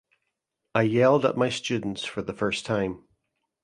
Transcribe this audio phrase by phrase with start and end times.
[0.73, 3.03] I yelled at my students for the first time